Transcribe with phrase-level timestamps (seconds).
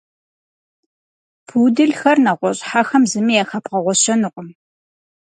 [1.47, 4.49] Пуделхэр нэгъуэщӏ хьэхэм зыми яхэбгъэгъуэщэнукъым.